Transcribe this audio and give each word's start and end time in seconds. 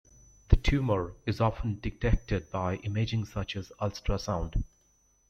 The 0.49 0.55
tumor 0.55 1.13
is 1.27 1.39
often 1.39 1.79
detected 1.79 2.49
by 2.49 2.77
imaging 2.77 3.25
such 3.25 3.55
as 3.55 3.71
ultrasound. 3.79 4.63